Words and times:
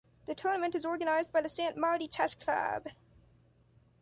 The 0.25 0.33
tournament 0.33 0.73
is 0.73 0.83
organized 0.83 1.31
by 1.31 1.41
the 1.41 1.47
Sant 1.47 1.77
Martí 1.77 2.11
Chess 2.11 2.33
Club. 2.33 2.87